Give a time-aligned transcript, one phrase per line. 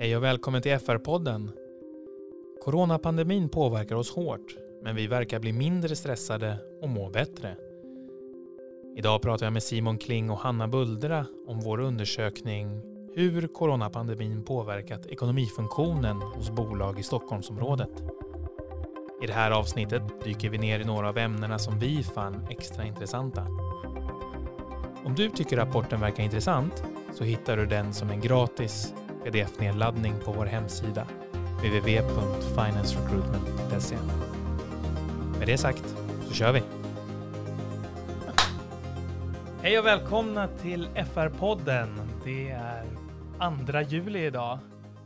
[0.00, 1.50] Hej och välkommen till FR-podden.
[2.64, 7.56] Coronapandemin påverkar oss hårt, men vi verkar bli mindre stressade och må bättre.
[8.96, 12.82] Idag pratar jag med Simon Kling och Hanna Buldra om vår undersökning
[13.14, 18.02] Hur coronapandemin påverkat ekonomifunktionen hos bolag i Stockholmsområdet.
[19.22, 22.84] I det här avsnittet dyker vi ner i några av ämnena som vi fann extra
[22.84, 23.46] intressanta.
[25.04, 26.84] Om du tycker rapporten verkar intressant
[27.14, 28.94] så hittar du den som en gratis
[29.24, 31.06] pdf-nedladdning på vår hemsida
[31.58, 33.96] www.financerecruitment.se.
[35.38, 35.96] Med det sagt
[36.28, 36.62] så kör vi!
[39.62, 42.08] Hej och välkomna till FR-podden.
[42.24, 42.86] Det är
[43.38, 44.58] andra juli idag.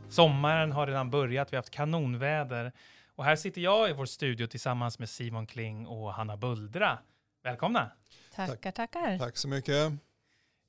[0.09, 2.71] Sommaren har redan börjat, vi har haft kanonväder.
[3.15, 6.97] Och här sitter jag i vår studio tillsammans med Simon Kling och Hanna Buldra.
[7.43, 7.91] Välkomna!
[8.35, 9.17] Tackar, tackar.
[9.17, 9.93] Tack så mycket.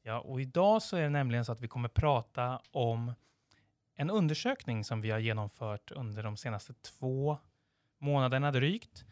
[0.02, 3.12] Ja, och idag så är det nämligen så att vi kommer prata om
[3.94, 7.38] en undersökning som vi har genomfört under de senaste två
[7.98, 9.04] månaderna drygt.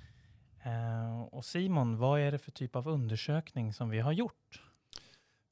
[0.64, 4.62] Eh, och Simon, vad är det för typ av undersökning som vi har gjort?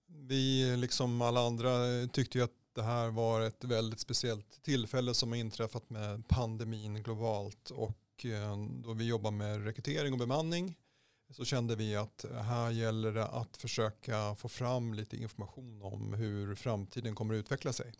[0.06, 1.70] Vi, liksom alla andra,
[2.12, 7.02] tyckte ju att det här var ett väldigt speciellt tillfälle som har inträffat med pandemin
[7.02, 10.76] globalt och eh, då vi jobbar med rekrytering och bemanning
[11.30, 16.54] så kände vi att här gäller det att försöka få fram lite information om hur
[16.54, 17.92] framtiden kommer att utveckla sig.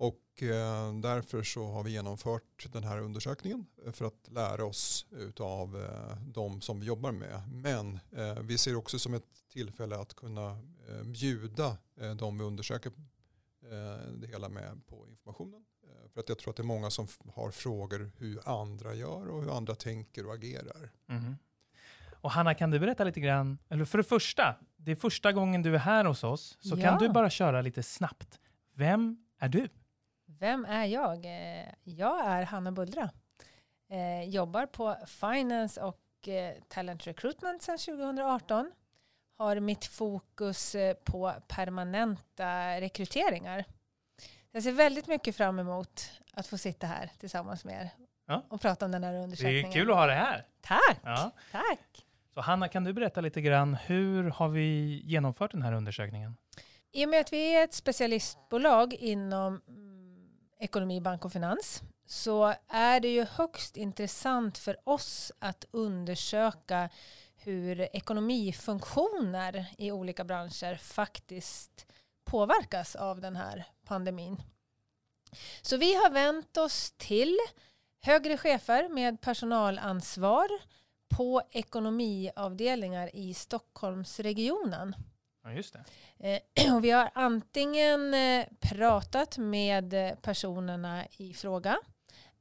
[0.00, 5.06] Och eh, därför så har vi genomfört den här undersökningen för att lära oss
[5.40, 7.42] av eh, de som vi jobbar med.
[7.52, 10.58] Men eh, vi ser också som ett tillfälle att kunna
[11.04, 11.76] bjuda
[12.16, 12.92] de vi undersöker
[14.18, 15.64] det hela med på informationen.
[16.12, 19.42] För att jag tror att det är många som har frågor hur andra gör och
[19.42, 20.90] hur andra tänker och agerar.
[21.08, 21.36] Mm.
[22.12, 25.62] Och Hanna, kan du berätta lite grann, eller för det första, det är första gången
[25.62, 26.82] du är här hos oss, så ja.
[26.82, 28.40] kan du bara köra lite snabbt.
[28.74, 29.68] Vem är du?
[30.40, 31.24] Vem är jag?
[31.24, 33.10] Eh, jag är Hanna Buldra.
[33.90, 38.72] Eh, jobbar på Finance och eh, Talent Recruitment sedan 2018.
[39.38, 43.64] Har mitt fokus på permanenta rekryteringar.
[44.50, 47.90] Jag ser väldigt mycket fram emot att få sitta här tillsammans med er
[48.26, 48.46] ja.
[48.48, 49.62] och prata om den här undersökningen.
[49.62, 50.46] Det är kul att ha dig här.
[50.60, 51.00] Tack!
[51.02, 51.30] Ja.
[51.52, 52.06] Tack!
[52.34, 56.36] Så Hanna, kan du berätta lite grann, hur har vi genomfört den här undersökningen?
[56.92, 59.60] I och med att vi är ett specialistbolag inom
[60.60, 66.90] ekonomi, bank och finans så är det ju högst intressant för oss att undersöka
[67.36, 71.86] hur ekonomifunktioner i olika branscher faktiskt
[72.24, 74.42] påverkas av den här pandemin.
[75.62, 77.38] Så vi har vänt oss till
[78.00, 80.48] högre chefer med personalansvar
[81.08, 84.94] på ekonomiavdelningar i Stockholmsregionen.
[85.42, 85.76] Ja, just
[86.18, 86.42] det.
[86.56, 91.78] Eh, och vi har antingen eh, pratat med personerna i fråga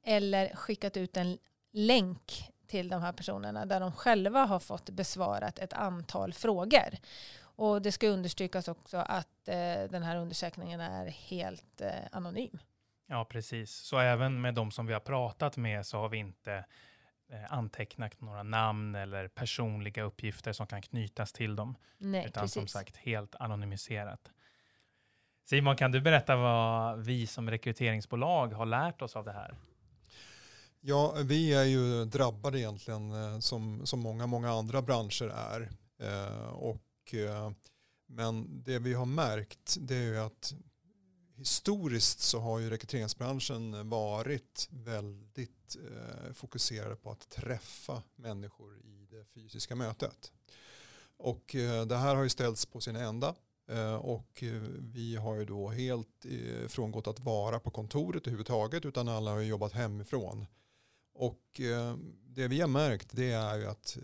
[0.03, 1.37] eller skickat ut en
[1.71, 6.97] länk till de här personerna där de själva har fått besvarat ett antal frågor.
[7.41, 11.81] Och det ska understrykas också att eh, den här undersökningen är helt
[12.11, 12.59] anonym.
[13.07, 13.71] Ja, precis.
[13.71, 16.63] Så även med de som vi har pratat med så har vi inte Eh,
[17.49, 21.75] antecknat några namn eller personliga uppgifter som kan knytas till dem.
[21.97, 22.53] Nej, utan precis.
[22.53, 24.31] som sagt helt anonymiserat.
[25.49, 29.55] Simon, kan du berätta vad vi som rekryteringsbolag har lärt oss av det här?
[30.81, 35.69] Ja, vi är ju drabbade egentligen eh, som, som många, många andra branscher är.
[36.01, 36.81] Eh, och,
[38.07, 40.53] men det vi har märkt det är ju att
[41.39, 49.25] historiskt så har ju rekryteringsbranschen varit väldigt eh, fokuserad på att träffa människor i det
[49.33, 50.31] fysiska mötet.
[51.17, 53.35] Och eh, det här har ju ställts på sin ända
[53.67, 58.85] eh, och eh, vi har ju då helt eh, frångått att vara på kontoret överhuvudtaget
[58.85, 60.45] utan alla har jobbat hemifrån.
[61.13, 64.03] Och eh, det vi har märkt det är ju att eh,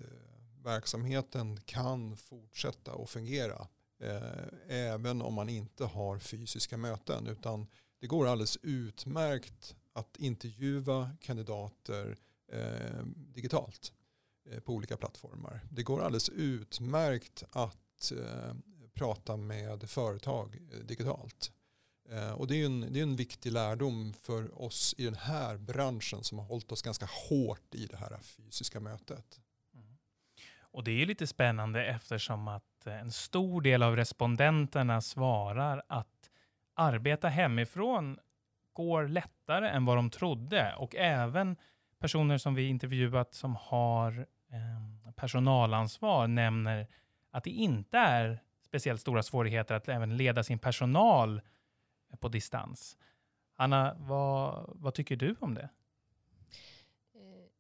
[0.64, 3.68] verksamheten kan fortsätta att fungera
[4.06, 7.28] Eh, även om man inte har fysiska möten.
[7.28, 7.68] Utan
[8.00, 12.18] det går alldeles utmärkt att intervjua kandidater
[12.52, 13.94] eh, digitalt
[14.50, 15.62] eh, på olika plattformar.
[15.72, 18.54] Det går alldeles utmärkt att eh,
[18.94, 21.52] prata med företag eh, digitalt.
[22.36, 26.24] Och det är, en, det är en viktig lärdom för oss i den här branschen
[26.24, 29.40] som har hållit oss ganska hårt i det här fysiska mötet.
[29.74, 29.98] Mm.
[30.60, 36.32] Och det är lite spännande eftersom att Eh, en stor del av respondenterna svarar att
[36.74, 38.20] arbeta hemifrån
[38.74, 40.76] går lättare än vad de trodde.
[40.76, 41.58] Och även
[42.00, 46.88] personer som vi intervjuat som har eh, personalansvar nämner
[47.32, 51.42] att det inte är speciellt stora svårigheter att även leda sin personal
[52.20, 52.98] på distans.
[53.56, 55.70] Anna, vad, vad tycker du om det?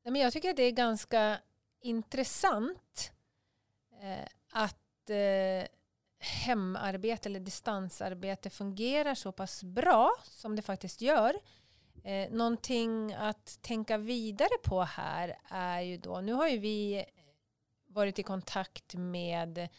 [0.06, 1.39] Eh, jag tycker att det är ganska
[1.81, 3.12] intressant
[4.01, 5.68] eh, att att eh,
[6.19, 11.36] hemarbete eller distansarbete fungerar så pass bra som det faktiskt gör.
[12.04, 17.06] Eh, någonting att tänka vidare på här är ju då, nu har ju vi
[17.88, 19.69] varit i kontakt med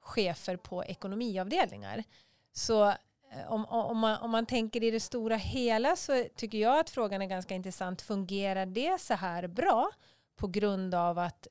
[0.00, 2.04] chefer på ekonomiavdelningar.
[2.52, 2.96] Så eh,
[3.48, 7.22] om, om, man, om man tänker i det stora hela så tycker jag att frågan
[7.22, 8.02] är ganska intressant.
[8.02, 9.90] Fungerar det så här bra
[10.36, 11.48] på grund av att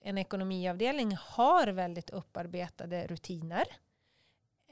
[0.00, 3.64] en ekonomiavdelning har väldigt upparbetade rutiner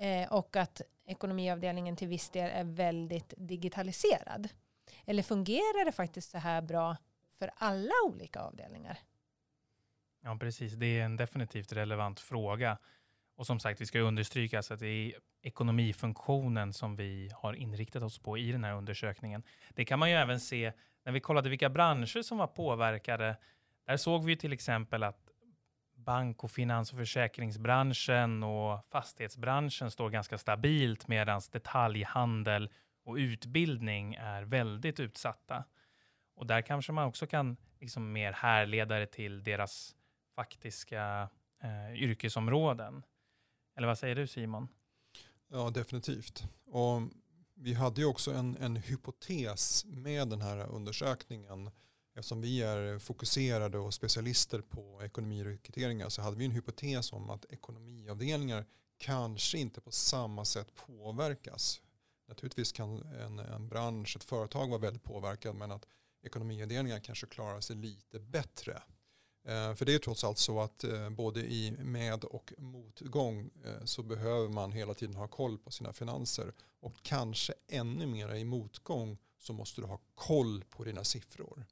[0.00, 4.48] eh, och att ekonomiavdelningen till viss del är väldigt digitaliserad?
[5.04, 6.96] Eller fungerar det faktiskt så här bra
[7.38, 8.98] för alla olika avdelningar?
[10.22, 10.72] Ja, precis.
[10.72, 12.78] Det är en definitivt relevant fråga.
[13.36, 18.18] Och som sagt, vi ska understryka att det är ekonomifunktionen som vi har inriktat oss
[18.18, 19.42] på i den här undersökningen.
[19.74, 20.72] Det kan man ju även se
[21.04, 23.36] när vi kollade vilka branscher som var påverkade.
[23.86, 25.30] Där såg vi till exempel att
[25.94, 32.70] bank och finans och försäkringsbranschen och fastighetsbranschen står ganska stabilt medan detaljhandel
[33.04, 35.64] och utbildning är väldigt utsatta.
[36.34, 39.96] Och där kanske man också kan liksom mer härleda det till deras
[40.34, 41.28] faktiska
[41.62, 43.02] eh, yrkesområden.
[43.76, 44.68] Eller vad säger du Simon?
[45.48, 46.44] Ja, definitivt.
[46.66, 47.02] Och
[47.54, 51.70] vi hade ju också en, en hypotes med den här undersökningen.
[52.16, 57.44] Eftersom vi är fokuserade och specialister på ekonomirekryteringar så hade vi en hypotes om att
[57.44, 58.64] ekonomiavdelningar
[58.98, 61.80] kanske inte på samma sätt påverkas.
[62.28, 65.86] Naturligtvis kan en, en bransch, ett företag vara väldigt påverkad men att
[66.22, 68.82] ekonomiavdelningar kanske klarar sig lite bättre.
[69.44, 73.84] Eh, för det är trots allt så att eh, både i med och motgång eh,
[73.84, 76.52] så behöver man hela tiden ha koll på sina finanser.
[76.80, 81.66] Och kanske ännu mer i motgång så måste du ha koll på dina siffror.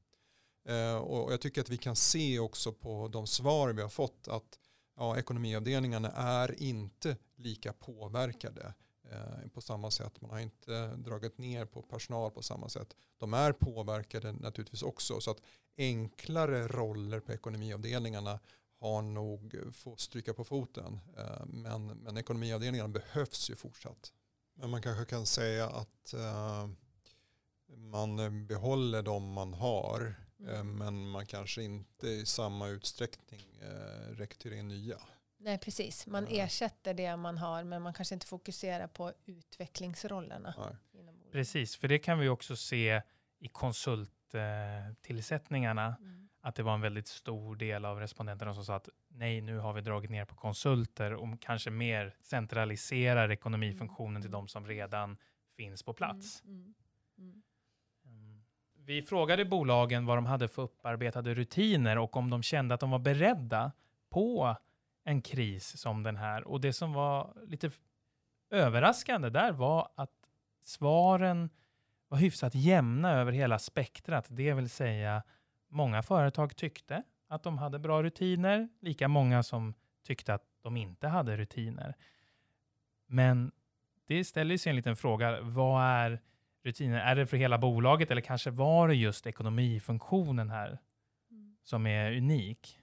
[0.64, 4.28] Eh, och jag tycker att vi kan se också på de svar vi har fått
[4.28, 4.58] att
[4.96, 8.74] ja, ekonomiavdelningarna är inte lika påverkade
[9.10, 10.20] eh, på samma sätt.
[10.20, 12.96] Man har inte dragit ner på personal på samma sätt.
[13.18, 15.20] De är påverkade naturligtvis också.
[15.20, 15.40] Så att
[15.76, 18.40] enklare roller på ekonomiavdelningarna
[18.80, 21.00] har nog fått stryka på foten.
[21.18, 24.12] Eh, men, men ekonomiavdelningarna behövs ju fortsatt.
[24.54, 26.68] Men man kanske kan säga att eh,
[27.76, 30.23] man behåller de man har
[30.64, 34.98] men man kanske inte i samma utsträckning uh, rekryterar in nya.
[35.38, 36.06] Nej, precis.
[36.06, 40.76] Man ersätter det man har men man kanske inte fokuserar på utvecklingsrollerna.
[41.32, 43.02] Precis, för det kan vi också se
[43.38, 44.10] i konsult
[45.00, 46.28] tillsättningarna mm.
[46.40, 49.72] att det var en väldigt stor del av respondenterna som sa att nej, nu har
[49.72, 54.40] vi dragit ner på konsulter och kanske mer centraliserar ekonomifunktionen till mm.
[54.40, 55.16] de som redan
[55.56, 56.42] finns på plats.
[56.44, 56.56] Mm.
[56.56, 56.74] mm.
[58.86, 62.90] Vi frågade bolagen vad de hade för upparbetade rutiner och om de kände att de
[62.90, 63.72] var beredda
[64.10, 64.56] på
[65.04, 66.48] en kris som den här.
[66.48, 67.70] Och det som var lite
[68.50, 70.10] överraskande där var att
[70.62, 71.50] svaren
[72.08, 74.26] var hyfsat jämna över hela spektrat.
[74.28, 75.22] Det vill säga,
[75.68, 79.74] många företag tyckte att de hade bra rutiner, lika många som
[80.06, 81.94] tyckte att de inte hade rutiner.
[83.06, 83.52] Men
[84.06, 85.40] det ställer sig en liten fråga.
[85.40, 86.20] Vad är
[86.64, 86.98] rutiner?
[86.98, 90.78] Är det för hela bolaget eller kanske var det just ekonomifunktionen här
[91.30, 91.56] mm.
[91.62, 92.78] som är unik?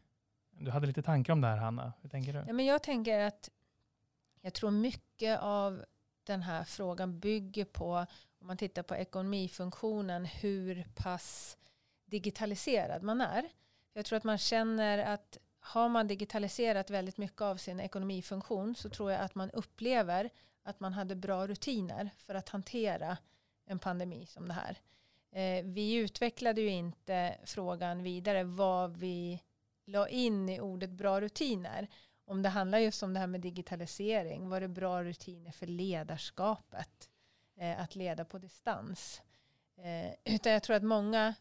[0.52, 1.94] Du hade lite tankar om det här, Hanna.
[2.02, 2.44] Hur tänker du?
[2.48, 3.50] Ja, men jag tänker att
[4.42, 5.86] jag tror mycket av
[6.24, 8.06] den här frågan bygger på
[8.40, 11.58] om man tittar på ekonomifunktionen, hur pass
[12.06, 13.44] digitaliserad man är.
[13.94, 18.90] Jag tror att man känner att har man digitaliserat väldigt mycket av sin ekonomifunktion så
[18.90, 20.30] tror jag att man upplever
[20.64, 23.18] att man hade bra rutiner för att hantera
[23.66, 24.78] en pandemi som det här.
[25.32, 29.44] Eh, vi utvecklade ju inte frågan vidare vad vi
[29.86, 31.88] la in i ordet bra rutiner.
[32.26, 37.12] Om det handlar just om det här med digitalisering, var det bra rutiner för ledarskapet?
[37.62, 39.22] eh, att leda på distans.
[39.78, 41.36] Eh, utan jag tror att många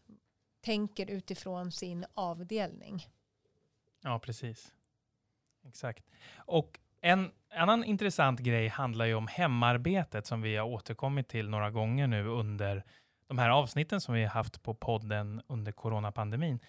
[0.61, 3.07] tänker utifrån sin avdelning.
[4.01, 4.73] Ja, precis.
[5.63, 6.05] Exakt.
[6.35, 11.71] Och en annan intressant grej handlar ju om hemarbetet som vi har återkommit till några
[11.71, 12.83] gånger nu under
[13.27, 16.59] de här avsnitten som vi har haft på podden under coronapandemin.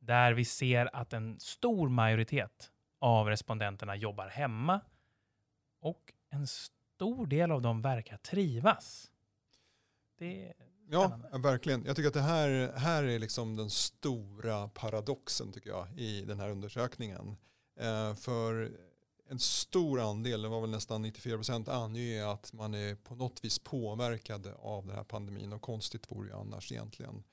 [0.00, 2.70] Där vi ser att en stor majoritet
[3.00, 4.80] av respondenterna jobbar hemma
[5.80, 9.10] och en stor del av dem verkar trivas.
[10.18, 10.52] Det
[10.92, 11.84] Ja, verkligen.
[11.84, 16.40] Jag tycker att det här, här är liksom den stora paradoxen tycker jag i den
[16.40, 17.36] här undersökningen.
[17.80, 18.72] Eh, för
[19.32, 23.44] en stor andel, det var väl nästan 94 procent, anger att man är på något
[23.44, 27.24] vis påverkade av den här pandemin och konstigt vore det annars egentligen.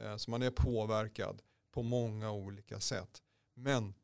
[0.00, 1.42] Eh, så man är påverkad
[1.72, 3.22] på många olika sätt.
[3.54, 3.94] Men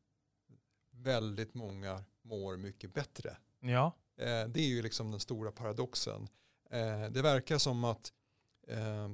[0.91, 3.37] väldigt många mår mycket bättre.
[3.61, 3.93] Ja.
[4.17, 6.29] Eh, det är ju liksom den stora paradoxen.
[6.71, 8.12] Eh, det verkar som att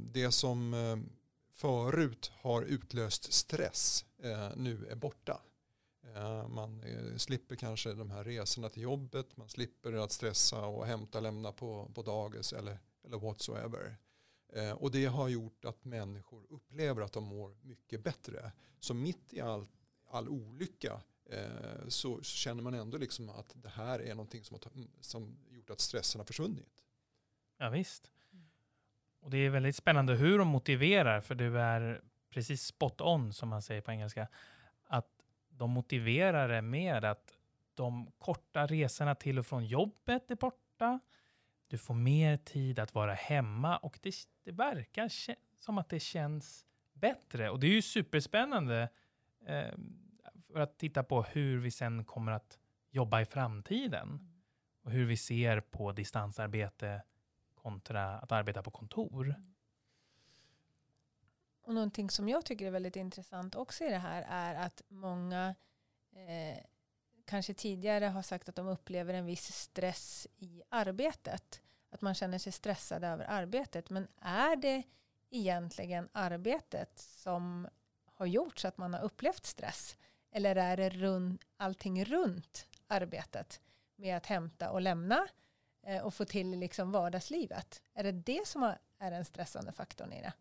[0.02, 0.74] det som
[1.54, 4.04] förut har utlöst stress
[4.56, 5.40] nu är borta.
[6.48, 11.18] Man eh, slipper kanske de här resorna till jobbet, man slipper att stressa och hämta
[11.18, 13.96] och lämna på, på dagis eller, eller whatsoever.
[14.52, 18.52] Eh, och det har gjort att människor upplever att de mår mycket bättre.
[18.80, 19.66] Så mitt i all,
[20.10, 24.72] all olycka eh, så känner man ändå liksom att det här är någonting som har
[24.74, 26.84] mm, som gjort att stressen har försvunnit.
[27.58, 28.10] Ja, visst.
[29.20, 33.48] Och det är väldigt spännande hur de motiverar, för du är precis spot on som
[33.48, 34.28] man säger på engelska,
[35.58, 37.38] de motiverar det med att
[37.74, 41.00] de korta resorna till och från jobbet är borta.
[41.68, 45.10] Du får mer tid att vara hemma och det, det verkar
[45.58, 47.50] som att det känns bättre.
[47.50, 48.88] Och det är ju superspännande
[49.46, 49.74] eh,
[50.46, 52.58] för att titta på hur vi sen kommer att
[52.90, 54.28] jobba i framtiden.
[54.82, 57.02] Och hur vi ser på distansarbete
[57.54, 59.34] kontra att arbeta på kontor.
[61.72, 65.54] Och någonting som jag tycker är väldigt intressant också i det här är att många
[66.12, 66.64] eh,
[67.24, 71.60] kanske tidigare har sagt att de upplever en viss stress i arbetet.
[71.90, 73.90] Att man känner sig stressad över arbetet.
[73.90, 74.82] Men är det
[75.30, 77.68] egentligen arbetet som
[78.14, 79.96] har gjort så att man har upplevt stress?
[80.30, 83.60] Eller är det run, allting runt arbetet
[83.96, 85.28] med att hämta och lämna
[85.82, 87.82] eh, och få till liksom vardagslivet?
[87.94, 90.32] Är det det som är den stressande faktorn i det?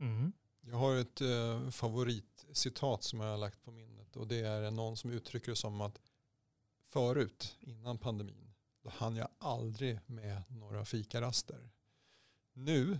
[0.00, 0.32] Mm.
[0.60, 4.96] Jag har ett eh, favoritcitat som jag har lagt på minnet och det är någon
[4.96, 6.00] som uttrycker det som att
[6.88, 8.52] förut, innan pandemin,
[8.82, 11.70] då hann jag aldrig med några fikaraster.
[12.52, 12.98] Nu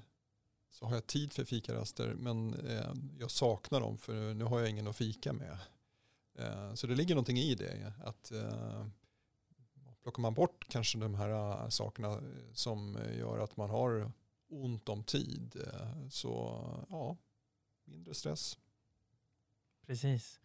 [0.70, 4.70] så har jag tid för fikaraster men eh, jag saknar dem för nu har jag
[4.70, 5.58] ingen att fika med.
[6.38, 7.92] Eh, så det ligger någonting i det.
[8.04, 8.86] Att eh,
[10.02, 12.18] plockar man bort kanske de här eh, sakerna eh,
[12.52, 14.12] som gör att man har
[14.50, 17.16] ont om tid eh, så ja,
[17.84, 18.58] mindre stress.
[19.86, 20.40] Precis.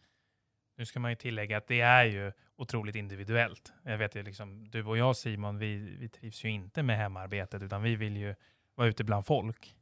[0.77, 3.73] Nu ska man ju tillägga att det är ju otroligt individuellt.
[3.83, 7.61] Jag vet ju liksom, du och jag Simon, vi, vi trivs ju inte med hemarbetet
[7.61, 8.35] utan vi vill ju
[8.75, 9.75] vara ute bland folk.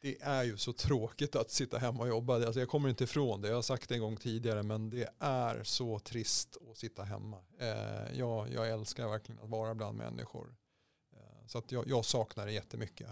[0.00, 2.34] Det är ju så tråkigt att sitta hemma och jobba.
[2.34, 3.48] Alltså jag kommer inte ifrån det.
[3.48, 7.38] Jag har sagt det en gång tidigare men det är så trist att sitta hemma.
[7.58, 10.54] Eh, jag, jag älskar verkligen att vara bland människor.
[11.12, 13.08] Eh, så att jag, jag saknar det jättemycket.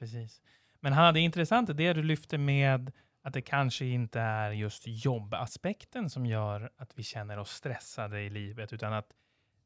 [0.00, 0.42] Precis.
[0.80, 2.92] Men Hanna, det är intressant det du lyfter med
[3.22, 8.30] att det kanske inte är just jobbaspekten som gör att vi känner oss stressade i
[8.30, 9.12] livet, utan att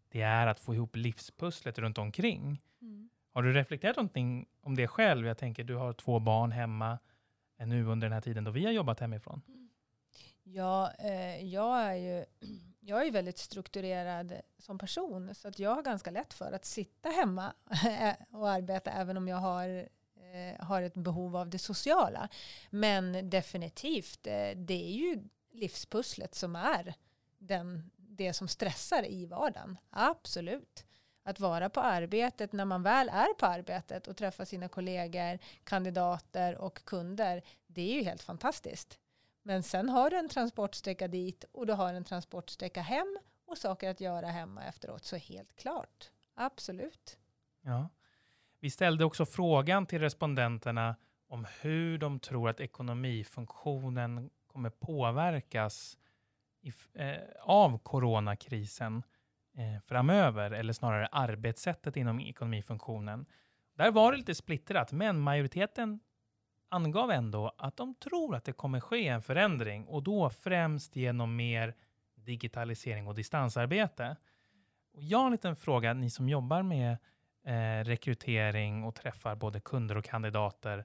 [0.09, 2.63] det är att få ihop livspusslet runt omkring.
[2.83, 3.11] Mm.
[3.33, 5.27] Har du reflekterat någonting om det själv?
[5.27, 6.99] Jag tänker, du har två barn hemma
[7.59, 9.43] nu under den här tiden då vi har jobbat hemifrån.
[10.43, 12.25] Ja, eh, jag är ju
[12.81, 17.09] jag är väldigt strukturerad som person, så att jag har ganska lätt för att sitta
[17.09, 17.55] hemma
[18.31, 19.85] och arbeta, även om jag har eh,
[20.35, 22.29] Eh, har ett behov av det sociala.
[22.71, 25.23] Men definitivt, eh, det är ju
[25.53, 26.95] livspusslet som är
[27.39, 29.79] den, det som stressar i vardagen.
[29.91, 30.87] Absolut.
[31.23, 36.59] Att vara på arbetet när man väl är på arbetet och träffa sina kollegor, kandidater
[36.59, 38.99] och kunder, det är ju helt fantastiskt.
[39.43, 43.91] Men sen har du en transportsträcka dit och du har en transportsträcka hem och saker
[43.91, 45.05] att göra hemma efteråt.
[45.05, 47.19] Så helt klart, absolut.
[47.63, 47.89] Ja.
[48.65, 50.97] Vi ställde också frågan till respondenterna
[51.29, 55.99] om hur de tror att ekonomifunktionen kommer påverkas
[56.63, 59.03] i, eh, av coronakrisen
[59.55, 63.27] eh, framöver, eller snarare arbetssättet inom ekonomifunktionen.
[63.75, 66.01] Där var det lite splittrat, men majoriteten
[66.69, 71.37] angav ändå att de tror att det kommer ske en förändring och då främst genom
[71.37, 71.75] mer
[72.15, 74.17] digitalisering och distansarbete.
[74.93, 76.97] Och jag har en liten fråga, ni som jobbar med
[77.45, 80.85] eh, rekrytering och träffar både kunder och kandidater.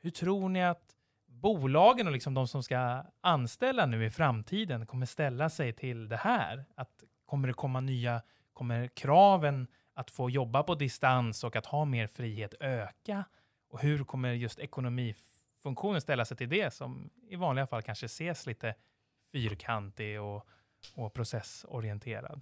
[0.00, 5.06] Hur tror ni att bolagen och liksom de som ska anställa nu i framtiden kommer
[5.06, 6.64] ställa sig till det här?
[6.74, 11.84] Att kommer det komma nya, kommer kraven att få jobba på distans och att ha
[11.84, 13.24] mer frihet öka?
[13.68, 18.46] Och hur kommer just ekonomifunktionen ställa sig till det som i vanliga fall kanske ses
[18.46, 18.74] lite
[19.32, 20.48] fyrkantig och,
[20.94, 22.40] och processorienterad?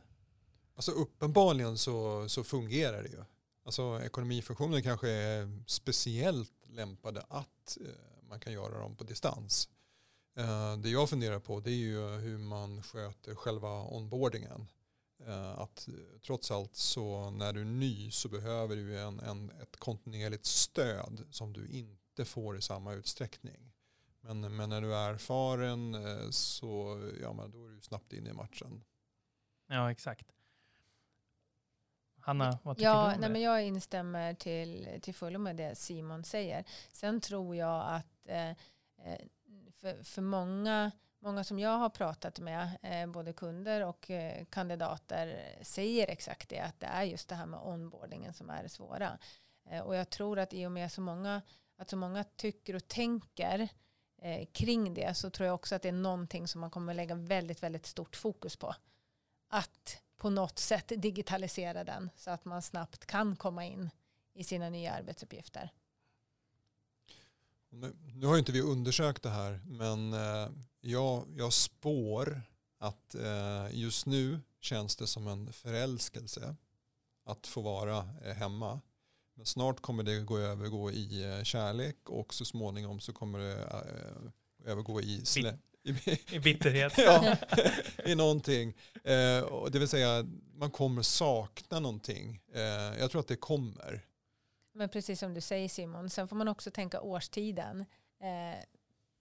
[0.76, 3.24] Alltså uppenbarligen så, så fungerar det ju.
[3.62, 9.68] Alltså ekonomifunktioner kanske är speciellt lämpade att eh, man kan göra dem på distans.
[10.36, 14.66] Eh, det jag funderar på det är ju hur man sköter själva onboardingen.
[15.26, 15.88] Eh, att
[16.26, 21.26] trots allt så när du är ny så behöver du en, en, ett kontinuerligt stöd
[21.30, 23.72] som du inte får i samma utsträckning.
[24.20, 25.96] Men, men när du är erfaren
[26.32, 28.84] så ja, men då är du snabbt in i matchen.
[29.68, 30.26] Ja, exakt.
[32.22, 33.28] Hanna, vad tycker ja, du om nej, det?
[33.28, 36.64] Men jag instämmer till, till fullo med det Simon säger.
[36.92, 39.20] Sen tror jag att eh, eh,
[39.80, 45.56] för, för många, många som jag har pratat med, eh, både kunder och eh, kandidater,
[45.62, 49.18] säger exakt det, att det är just det här med onboardingen som är det svåra.
[49.70, 51.42] Eh, och jag tror att i och med så många,
[51.76, 53.68] att så många tycker och tänker
[54.22, 57.14] eh, kring det så tror jag också att det är någonting som man kommer lägga
[57.14, 58.74] väldigt, väldigt stort fokus på.
[59.48, 63.90] Att på något sätt digitalisera den så att man snabbt kan komma in
[64.34, 65.70] i sina nya arbetsuppgifter.
[67.70, 70.48] Nu, nu har inte vi undersökt det här men eh,
[70.80, 72.42] jag, jag spår
[72.78, 76.56] att eh, just nu känns det som en förälskelse
[77.24, 78.80] att få vara eh, hemma.
[79.34, 83.62] Men snart kommer det gå övergå i eh, kärlek och så småningom så kommer det
[83.62, 86.92] eh, övergå i, slä, i, bitterhet.
[86.98, 87.36] ja,
[88.04, 88.74] i någonting.
[89.04, 92.40] Eh, och det vill säga man kommer sakna någonting.
[92.54, 92.60] Eh,
[92.98, 94.06] jag tror att det kommer.
[94.72, 97.80] Men precis som du säger Simon, sen får man också tänka årstiden.
[98.20, 98.64] Eh,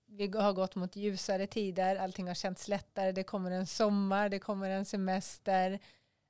[0.08, 4.40] vi har gått mot ljusare tider, allting har känts lättare, det kommer en sommar, det
[4.40, 5.80] kommer en semester.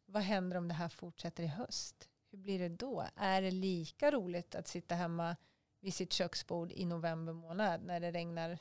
[0.05, 2.09] Vad händer om det här fortsätter i höst?
[2.31, 3.05] Hur blir det då?
[3.15, 5.35] Är det lika roligt att sitta hemma
[5.81, 8.59] vid sitt köksbord i november månad när det regnar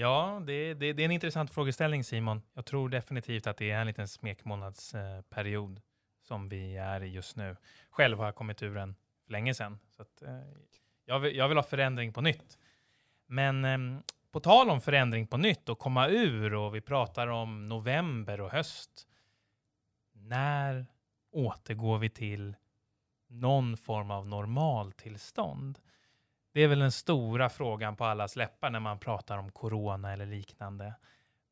[0.00, 2.42] Ja, det, det, det är en intressant frågeställning Simon.
[2.54, 5.80] Jag tror definitivt att det är en liten smekmånadsperiod
[6.22, 7.56] som vi är i just nu.
[7.90, 9.78] Själv har jag kommit ur den för länge sedan.
[9.90, 10.40] Så att, eh,
[11.04, 12.58] jag, vill, jag vill ha förändring på nytt.
[13.26, 14.00] Men eh,
[14.30, 18.50] på tal om förändring på nytt och komma ur och vi pratar om november och
[18.50, 19.08] höst.
[20.12, 20.86] När
[21.32, 22.56] återgår vi till
[23.28, 25.78] någon form av normaltillstånd?
[26.58, 30.26] Det är väl den stora frågan på allas läppar när man pratar om corona eller
[30.26, 30.94] liknande.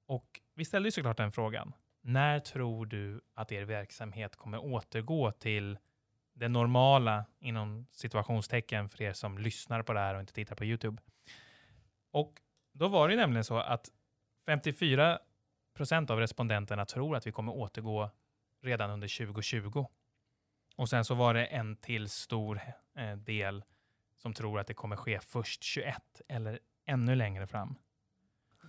[0.06, 1.72] Och vi ställde ju såklart den frågan.
[2.00, 5.78] När tror du att er verksamhet kommer återgå till
[6.32, 10.64] det normala inom situationstecken för er som lyssnar på det här och inte tittar på
[10.64, 11.02] Youtube?
[12.10, 12.40] Och
[12.72, 13.88] då var det nämligen så att
[14.46, 15.18] 54
[15.74, 18.10] procent av respondenterna tror att vi kommer återgå
[18.62, 19.86] redan under 2020.
[20.76, 22.60] Och sen så var det en till stor
[22.96, 23.64] eh, del
[24.16, 27.74] som tror att det kommer ske först 21 eller ännu längre fram.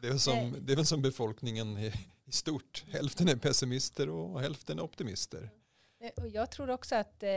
[0.02, 1.94] Det är väl som, det är väl som befolkningen i,
[2.26, 2.86] i stort.
[2.92, 5.50] Hälften är pessimister och hälften är optimister.
[6.00, 7.30] Eh, Och jag tror också att eh,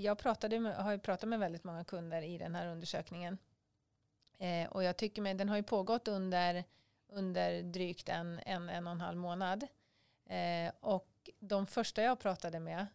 [0.00, 3.38] jag pratade med, har ju pratat med väldigt många kunder i den här undersökningen.
[4.38, 6.64] Eh, och jag tycker med, den har ju pågått under,
[7.12, 9.66] under drygt en, en, en och en halv månad.
[10.28, 12.86] Eh, och de första jag pratade med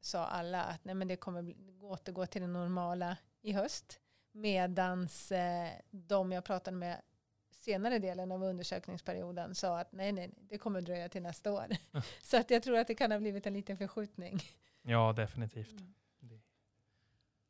[0.00, 4.00] sa alla att nej, men det kommer återgå till det normala i höst.
[4.32, 7.02] Medans eh, de jag pratade med
[7.50, 11.66] senare delen av undersökningsperioden sa att nej, nej, det kommer dröja till nästa år.
[12.22, 14.42] Så att jag tror att det kan ha blivit en liten förskjutning.
[14.82, 15.80] Ja, definitivt.
[15.80, 15.94] Mm.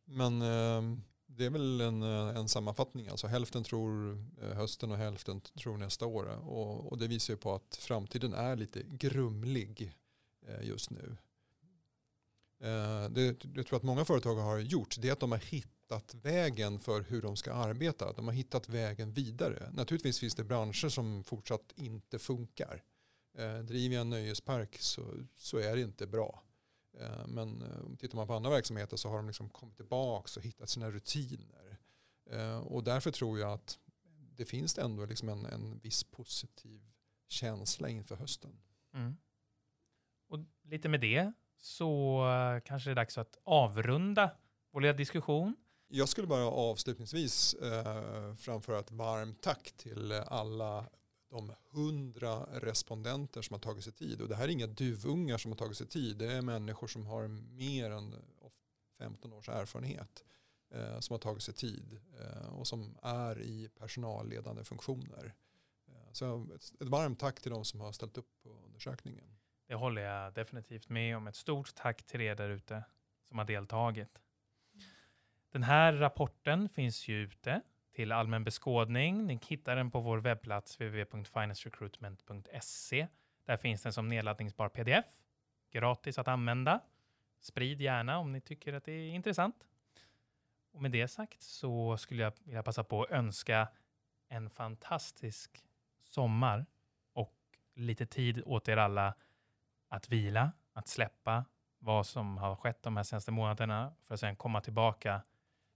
[0.04, 3.08] Men eh, det är väl en, eh, en sammanfattning.
[3.08, 6.48] Alltså hälften tror eh, hösten och hälften tror nästa år.
[6.48, 9.92] Och, och det visar ju på att framtiden är lite grumlig
[10.46, 11.16] eh, just nu.
[12.60, 15.79] Eh, det jag tror att många företag har gjort det är att de har hittat
[16.12, 18.12] vägen för hur de ska arbeta.
[18.12, 19.70] De har hittat vägen vidare.
[19.72, 22.82] Naturligtvis finns det branscher som fortsatt inte funkar.
[23.38, 26.42] Eh, driver jag en nöjespark så, så är det inte bra.
[26.98, 30.44] Eh, Men eh, tittar man på andra verksamheter så har de liksom kommit tillbaka och
[30.44, 31.78] hittat sina rutiner.
[32.30, 33.78] Eh, Och därför tror jag att
[34.36, 36.82] det finns ändå liksom en, en viss positiv
[37.28, 38.60] känsla inför hösten.
[38.94, 39.16] Mm.
[40.28, 44.30] Och lite med det så eh, kanske det är dags att avrunda
[44.72, 45.56] vår lilla diskussion.
[45.92, 50.86] Jag skulle bara avslutningsvis eh, framföra ett varmt tack till alla
[51.30, 54.20] de hundra respondenter som har tagit sig tid.
[54.20, 56.16] Och det här är inga duvungar som har tagit sig tid.
[56.16, 58.14] Det är människor som har mer än
[58.98, 60.24] 15 års erfarenhet
[60.70, 65.34] eh, som har tagit sig tid eh, och som är i personalledande funktioner.
[65.88, 69.36] Eh, så ett, ett varmt tack till de som har ställt upp på undersökningen.
[69.66, 71.26] Det håller jag definitivt med om.
[71.26, 72.84] Ett stort tack till er där ute
[73.28, 74.18] som har deltagit.
[75.52, 77.60] Den här rapporten finns ju ute
[77.92, 79.26] till allmän beskådning.
[79.26, 83.06] Ni hittar den på vår webbplats www.financerecruitment.se.
[83.44, 85.06] Där finns den som nedladdningsbar pdf.
[85.70, 86.80] Gratis att använda.
[87.40, 89.66] Sprid gärna om ni tycker att det är intressant.
[90.72, 93.68] Och med det sagt så skulle jag vilja passa på att önska
[94.28, 95.64] en fantastisk
[96.04, 96.66] sommar
[97.12, 97.38] och
[97.74, 99.14] lite tid åt er alla
[99.88, 101.44] att vila, att släppa
[101.78, 105.22] vad som har skett de här senaste månaderna för att sedan komma tillbaka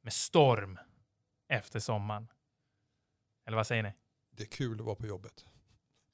[0.04, 0.78] med storm
[1.48, 2.28] efter sommaren.
[3.46, 3.92] Eller vad säger ni?
[4.30, 5.44] Det är kul att vara på jobbet.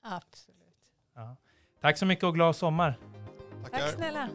[0.02, 0.92] Absolut.
[1.14, 1.36] Ja.
[1.80, 2.98] Tack så mycket och glad sommar!
[3.62, 3.78] Tackar.
[3.78, 4.28] Tack snälla.